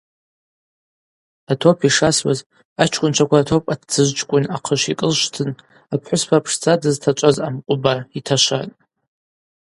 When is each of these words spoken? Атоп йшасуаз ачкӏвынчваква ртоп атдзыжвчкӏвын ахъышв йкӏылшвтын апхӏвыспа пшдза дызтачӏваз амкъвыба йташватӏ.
Атоп 1.51 1.77
йшасуаз 1.89 2.39
ачкӏвынчваква 2.81 3.39
ртоп 3.43 3.65
атдзыжвчкӏвын 3.73 4.45
ахъышв 4.55 4.87
йкӏылшвтын 4.93 5.49
апхӏвыспа 5.93 6.37
пшдза 6.43 6.73
дызтачӏваз 6.81 7.37
амкъвыба 7.47 7.95
йташватӏ. 8.17 8.73